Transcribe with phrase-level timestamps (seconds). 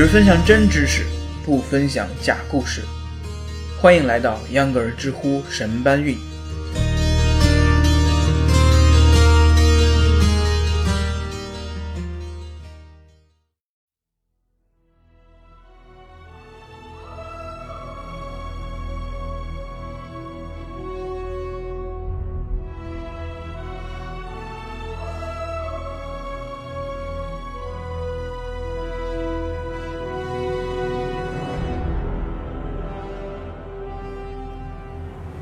[0.00, 1.04] 只分享真知识，
[1.44, 2.80] 不分享假故事。
[3.78, 6.16] 欢迎来到秧歌儿知乎神搬运。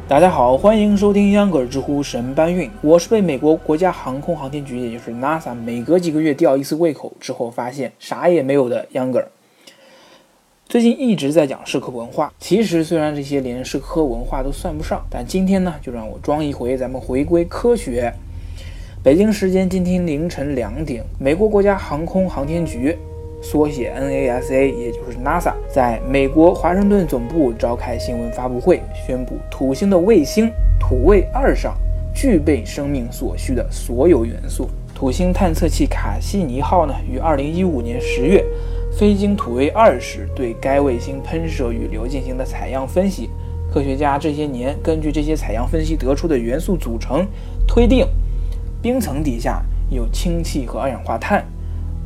[0.09, 2.71] 大家好，欢迎收听秧歌儿知乎神搬运。
[2.81, 9.29] 我是被美国国家航空航天局，也就是 NASA，每隔几个月吊一次胃口之后，发现啥也没有的秧歌儿。
[10.67, 18.11] 最近一直在讲社科文化，其实虽然这些连社科文化都算不上，但今天呢，就让我装一回，咱们回归科学。
[19.03, 22.97] 北京时间今天凌晨两点，美国国家航空航天局。
[23.41, 31.75] 缩写 NASA，也就是 NASA，在美国华盛顿总部召开新闻发布会，宣布土星的卫星土卫二上
[32.15, 34.69] 具备生命所需的所有元素。
[34.95, 38.45] 土星探测器卡西尼号呢，于2015年10月
[38.99, 43.31] 飞经土卫二时，对该卫星喷射雨流进行的采样分析。
[43.73, 47.25] 科学家这些年根据这些采样分析得出的元素组成，
[47.67, 48.05] 推定
[48.83, 51.45] 冰层底下有氢气和二氧化碳。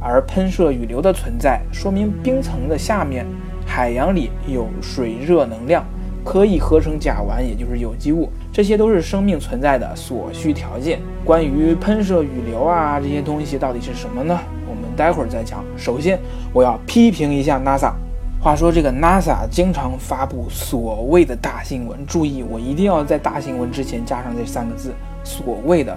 [0.03, 3.25] 而喷射雨流的存在，说明冰层的下面
[3.65, 5.85] 海洋里有水热能量，
[6.25, 8.29] 可以合成甲烷，也就是有机物。
[8.53, 10.99] 这些都是生命存在的所需条件。
[11.25, 14.39] 关于喷射雨流啊这些东西到底是什么呢？
[14.69, 15.65] 我们待会儿再讲。
[15.77, 16.19] 首先，
[16.53, 17.93] 我要批评一下 NASA。
[18.41, 24.93] 话说这个 NASA 经常发布所谓的大新闻，注意，我一定要在大新闻之前加上这三个字：
[25.23, 25.97] 所谓的。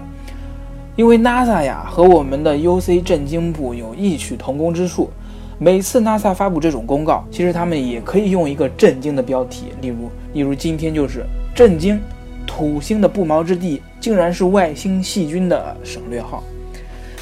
[0.95, 5.09] 因为 NASA 呀和我们的 UC 震惊部有异曲同工之处，
[5.57, 11.99] 每次 NASA 发布这种公告，其实他们也可以用一个震惊的标题，例如，例如今天就是震惊，
[12.47, 16.42] 土星的不毛之地竟然是外星细菌的省略号。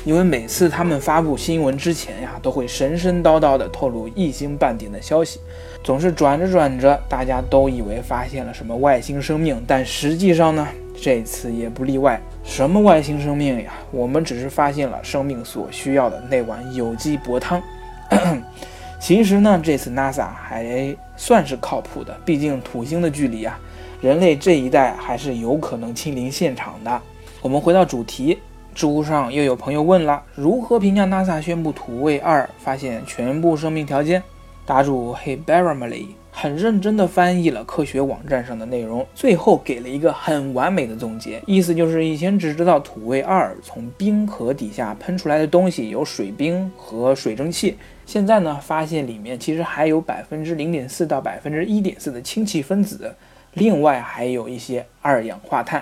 [0.06, 5.40] 因为每次他们发布新闻之前呀，都会神神叨叨地透露一星半点的消息，
[5.84, 10.68] 总是转着转着，大家都以为发现了什么外星生命，但实际上呢？
[11.03, 13.74] 这次也不例外，什么外星生命呀？
[13.91, 17.62] 我们只是发现了生命所需要的那碗有机薄汤。
[19.02, 23.59] 其实呢，这次 NASA 还算是靠谱的，毕竟土星的距离啊，
[24.00, 27.02] 人类这一代还是有可能亲临现场的。
[27.42, 28.40] 我们回到主题，
[28.74, 34.24] 知乎上又有朋友问了：如何评价 NASA 宣布土卫二发现全部生命条件？
[34.66, 36.23] 答主 HeyBaramali。
[36.44, 53.16] 很认真地翻译了科学网站上的内容，最后给了一个很完美的总结，意思就是以前只知道土卫二从冰壳底下喷出来的东西有水冰和水蒸气，现在呢发现里面其实还有百分之零点四到百分之一点四的氢气分子，
[53.54, 55.81] 另外还有一些二氧化碳，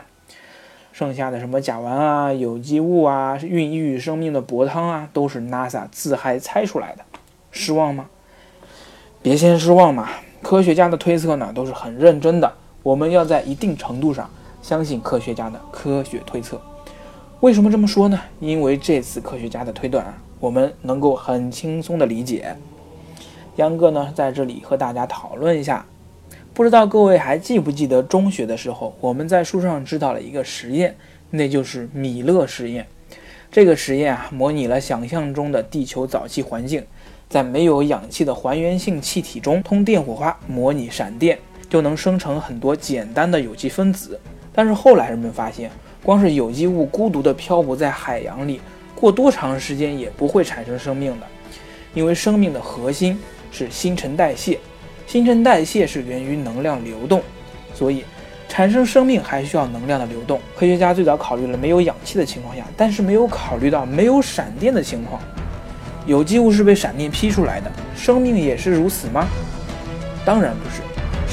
[0.93, 7.03] 剩下的什么甲烷啊、有机物啊、孕育生命的薄汤啊，都是 NASA 自嗨猜出来的，
[7.49, 8.11] 失望吗？
[9.23, 10.07] 别先失望嘛。
[10.51, 12.53] 科学家的推测呢，都是很认真的。
[12.83, 14.29] 我们要在一定程度上
[14.61, 16.61] 相信科学家的科学推测。
[17.39, 18.19] 为什么这么说呢？
[18.41, 22.53] 因为这次科学家的推断啊，我们能够很轻松的理解。
[23.55, 25.85] 杨哥呢，在这里和大家讨论一下。
[26.53, 30.97] 不知道各位还记不记得中学的时候，我们在书上知道了一个实验，
[31.29, 32.85] 那就是米勒实验。
[33.49, 36.85] 这个实验啊，模拟了想象中的地球早期环境。
[37.31, 44.19] 在没有氧气的还原性气体中通电火花，模拟闪电，就能生成很多简单的有机分子。
[44.51, 45.71] 但是后来人们发现，
[46.03, 48.59] 光是有机物孤独地漂浮在海洋里，
[48.93, 51.27] 过多长时间也不会产生生命的，
[51.93, 53.17] 因为生命的核心
[53.49, 54.59] 是新陈代谢，
[55.07, 57.21] 新陈代谢是源于能量流动，
[57.73, 58.03] 所以
[58.49, 60.37] 产生生命还需要能量的流动。
[60.53, 65.21] 科学家最早考虑了没有氧气的情况下，但是没有考虑到没有闪电的情况。
[66.05, 69.27] 有机物是被闪电劈出来的，生命也是如此吗？
[70.25, 70.81] 当然不是，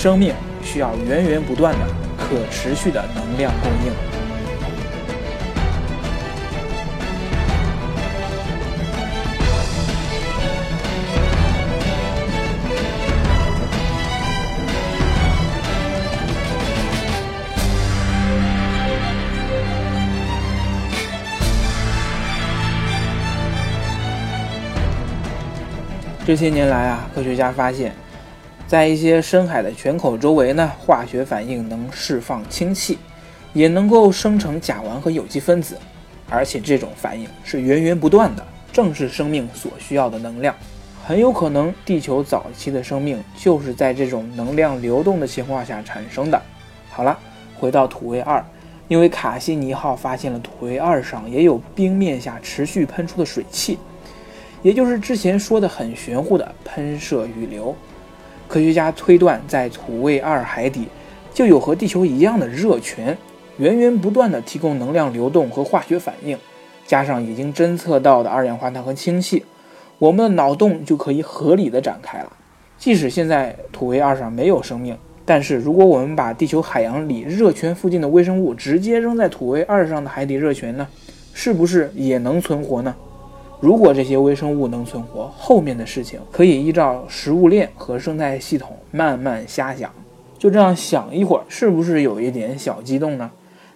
[0.01, 1.87] 生命需要源源不断的、
[2.19, 4.08] 可持续的能量供应。
[26.29, 27.91] 这些年来啊，科学家发现，
[28.67, 32.99] 在一些深海的泉口周围呢，化学反应能释放氢气，
[33.55, 35.79] 也能够生成甲烷和有机分子，
[36.29, 40.55] 而且这种反应是源源不断的，正是生命所需要的能量。
[41.03, 46.39] 很有可能地球早期的生命就是在这种能量流动的情况下产生的。
[46.91, 47.19] 好了，
[47.59, 48.45] 回到土卫二，
[48.87, 53.79] 因为卡西尼号发现了土卫二上也有冰面下持续喷出的水汽，
[54.63, 57.75] 也就是之前说的很玄乎的喷射雨流。
[58.47, 60.87] 科学家推断，在土卫二海底
[61.35, 63.17] 就有和地球一样的热泉，
[63.59, 66.37] 源源不断的提供能量流动和化学反应，
[66.87, 69.45] 加上已经侦测到的二氧化碳和氢气，
[69.99, 72.33] 我们的脑洞就可以合理的展开了。
[72.79, 80.89] 即使现在土卫二上没有生命，但是如果我们把地球海洋里热泉附近的微生物直接扔在土卫二上的海底热泉呢，
[81.35, 82.95] 是不是也能存活呢？
[83.61, 89.93] 如果这些微生物能存活，后面的事情可以依照食物链和生态系统慢慢瞎想。
[90.39, 93.29] 就这样想一会儿，是不是有一点小激动呢？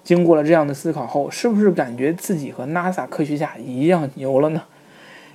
[0.04, 4.62] 经过了这样的思考后，是不是感觉自己和 NASA 科学家一样牛了呢？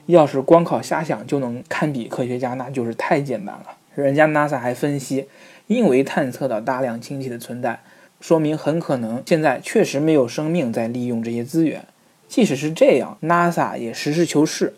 [0.06, 3.66] 要是光靠瞎想就能堪比科学家，那就是太简单了。
[3.96, 5.28] 人家 NASA 还分析，
[5.68, 7.82] 因为探测到大量氢气的存在，
[8.22, 11.84] 说明很可能现在确实没有生命在利用这些资源。
[12.28, 14.74] 即使是这样，NASA 也实事求是。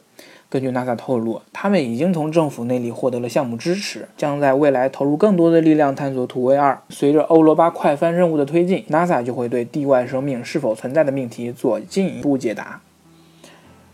[0.52, 6.82] 根据 NASA 透露，他们已经从政府那里获得了项目支持，将在未来投入更多的力量探索土卫二。
[6.90, 12.82] 随着欧罗巴快帆任务的推进，NASA 就会对地外生命是否存在的命题做进一步解答。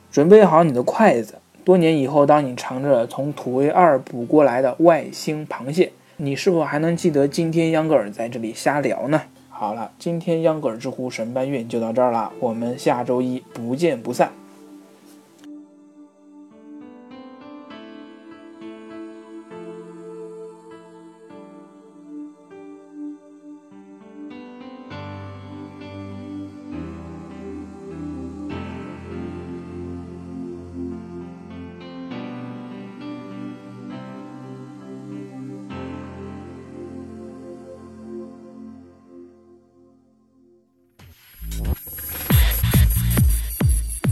[0.10, 1.36] 准备好你的筷子，
[1.66, 9.24] 多年以后，当你尝着从土卫二捕过来的外星螃蟹，你是否还能记得今天央格尔在这里瞎聊呢？
[9.57, 14.30] 好了，今天央格尔知乎神搬运就到这儿了，我们下周一不见不散。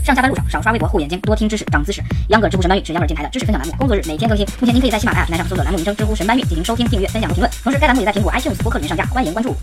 [0.04, 2.02] 上下班路上少刷微博，护眼睛，多听知识，长姿势。
[2.28, 4.46] 秧歌知乎神搬运是秧歌电台的知识分享栏目，工作日每天更新。
[4.60, 7.50] 目前您可以在喜马拉雅平台上搜索栏目名称“知乎神搬运”进行收听、订阅、分享和评论。
[7.62, 9.56] 同时，该栏目也在苹果 iTunes 播客里面上架，欢迎关注。